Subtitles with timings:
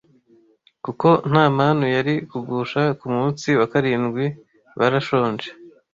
[0.85, 4.25] kuko nta manu yari kugusha ku munsi wa karindwi
[4.79, 5.49] barashonje